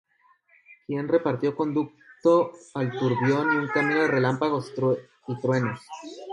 ¿Quién 0.87 1.07
repartió 1.07 1.55
conducto 1.55 2.53
al 2.73 2.89
turbión, 2.97 3.49
Y 3.63 3.67
camino 3.71 3.99
á 3.99 4.03
los 4.05 4.09
relámpagos 4.09 4.73
y 5.27 5.35
truenos, 5.39 5.79